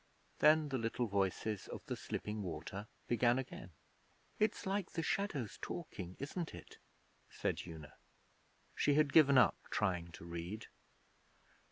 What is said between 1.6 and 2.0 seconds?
of the